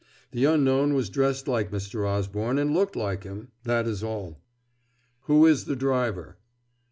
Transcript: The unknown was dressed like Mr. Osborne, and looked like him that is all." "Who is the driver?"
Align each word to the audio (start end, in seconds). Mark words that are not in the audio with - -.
The 0.31 0.45
unknown 0.45 0.95
was 0.95 1.11
dressed 1.11 1.47
like 1.47 1.69
Mr. 1.69 2.07
Osborne, 2.09 2.57
and 2.57 2.73
looked 2.73 2.95
like 2.95 3.21
him 3.23 3.49
that 3.65 3.85
is 3.85 4.01
all." 4.01 4.41
"Who 5.25 5.45
is 5.45 5.65
the 5.65 5.75
driver?" 5.75 6.39